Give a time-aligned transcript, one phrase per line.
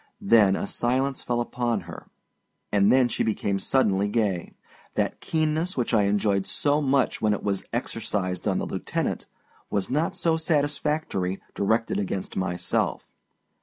[0.19, 2.07] Then a silence fell upon her;
[2.71, 4.55] and then she became suddenly gay.
[4.95, 9.27] That keenness which I enjoyed so much when it was exercised on the lieutenant
[9.69, 13.05] was not so satisfactory directed against myself.